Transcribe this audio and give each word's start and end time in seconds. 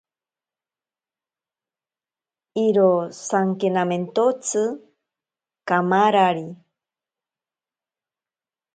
Iro 2.65 2.89
saikamentotsi 3.25 4.61
kamarari. 5.67 6.47